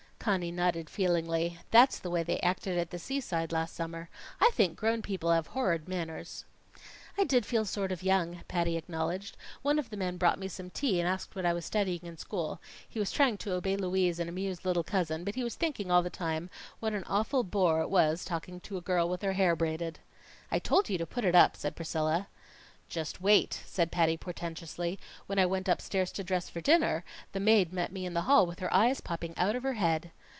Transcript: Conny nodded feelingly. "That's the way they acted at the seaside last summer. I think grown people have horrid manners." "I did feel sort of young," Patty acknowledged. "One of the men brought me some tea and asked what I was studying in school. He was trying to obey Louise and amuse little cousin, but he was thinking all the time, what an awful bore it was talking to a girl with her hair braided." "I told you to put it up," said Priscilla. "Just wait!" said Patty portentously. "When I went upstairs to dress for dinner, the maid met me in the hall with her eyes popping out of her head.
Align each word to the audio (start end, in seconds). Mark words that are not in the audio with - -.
Conny 0.23 0.51
nodded 0.51 0.87
feelingly. 0.87 1.57
"That's 1.71 1.97
the 1.97 2.11
way 2.11 2.21
they 2.21 2.39
acted 2.41 2.77
at 2.77 2.91
the 2.91 2.99
seaside 2.99 3.51
last 3.51 3.75
summer. 3.75 4.07
I 4.39 4.51
think 4.53 4.77
grown 4.77 5.01
people 5.01 5.31
have 5.31 5.47
horrid 5.47 5.87
manners." 5.87 6.45
"I 7.17 7.23
did 7.23 7.43
feel 7.43 7.65
sort 7.65 7.91
of 7.91 8.03
young," 8.03 8.41
Patty 8.47 8.77
acknowledged. 8.77 9.35
"One 9.63 9.79
of 9.79 9.89
the 9.89 9.97
men 9.97 10.17
brought 10.17 10.37
me 10.37 10.47
some 10.47 10.69
tea 10.69 10.99
and 10.99 11.09
asked 11.09 11.35
what 11.35 11.43
I 11.43 11.53
was 11.53 11.65
studying 11.65 12.01
in 12.03 12.17
school. 12.19 12.61
He 12.87 12.99
was 12.99 13.11
trying 13.11 13.39
to 13.39 13.53
obey 13.53 13.75
Louise 13.75 14.19
and 14.19 14.29
amuse 14.29 14.63
little 14.63 14.83
cousin, 14.83 15.23
but 15.23 15.33
he 15.33 15.43
was 15.43 15.55
thinking 15.55 15.89
all 15.89 16.03
the 16.03 16.07
time, 16.11 16.51
what 16.79 16.93
an 16.93 17.03
awful 17.07 17.43
bore 17.43 17.81
it 17.81 17.89
was 17.89 18.23
talking 18.23 18.59
to 18.59 18.77
a 18.77 18.79
girl 18.81 19.09
with 19.09 19.23
her 19.23 19.33
hair 19.33 19.55
braided." 19.55 19.97
"I 20.51 20.59
told 20.59 20.87
you 20.87 20.99
to 20.99 21.07
put 21.07 21.25
it 21.25 21.33
up," 21.33 21.55
said 21.57 21.75
Priscilla. 21.75 22.27
"Just 22.89 23.21
wait!" 23.21 23.61
said 23.65 23.89
Patty 23.89 24.17
portentously. 24.17 24.99
"When 25.25 25.39
I 25.39 25.45
went 25.45 25.69
upstairs 25.69 26.11
to 26.11 26.25
dress 26.25 26.49
for 26.49 26.59
dinner, 26.59 27.05
the 27.31 27.39
maid 27.39 27.71
met 27.71 27.89
me 27.93 28.05
in 28.05 28.13
the 28.15 28.23
hall 28.23 28.45
with 28.45 28.59
her 28.59 28.73
eyes 28.73 28.99
popping 28.99 29.33
out 29.37 29.55
of 29.55 29.63
her 29.63 29.75
head. 29.75 30.11